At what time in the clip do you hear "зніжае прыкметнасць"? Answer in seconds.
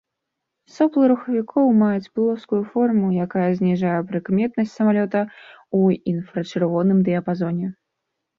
3.59-4.75